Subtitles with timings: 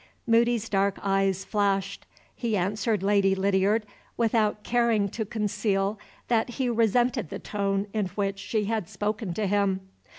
[0.25, 2.07] Moody's dark eyes flashed.
[2.35, 3.85] He answered Lady Lydiard
[4.17, 9.45] without caring to conceal that he resented the tone in which she had spoken to
[9.45, 9.81] him.